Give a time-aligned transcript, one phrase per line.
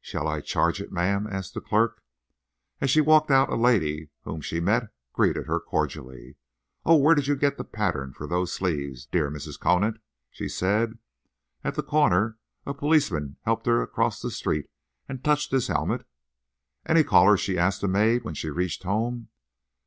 [0.00, 2.02] "Shall I charge it, ma'am?" asked the clerk.
[2.80, 6.36] As she walked out a lady whom she met greeted her cordially.
[6.86, 9.60] "Oh, where did you get the pattern for those sleeves, dear Mrs.
[9.60, 9.98] Conant?"
[10.30, 10.96] she said.
[11.62, 14.70] At the corner a policeman helped her across the street
[15.06, 16.06] and touched his helmet.
[16.86, 19.28] "Any callers?" she asked the maid when she reached home.